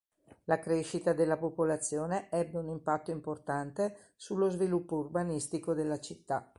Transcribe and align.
La 0.45 0.57
crescita 0.57 1.13
della 1.13 1.37
popolazione 1.37 2.27
ebbe 2.31 2.57
un 2.57 2.69
impatto 2.69 3.11
importante 3.11 4.13
sullo 4.15 4.49
sviluppo 4.49 4.95
urbanistico 4.95 5.75
della 5.75 5.99
città. 5.99 6.49